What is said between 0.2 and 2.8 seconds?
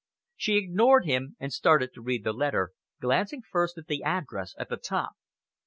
She ignored him and started to read the letter,